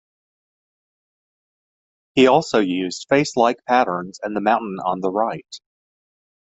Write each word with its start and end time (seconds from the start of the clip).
He 2.15 2.25
also 2.25 2.57
used 2.57 3.05
"face 3.07 3.37
like" 3.37 3.59
patterns 3.67 4.19
in 4.25 4.33
the 4.33 4.41
mountain 4.41 4.79
on 4.83 4.99
the 5.01 5.11
right. 5.11 5.59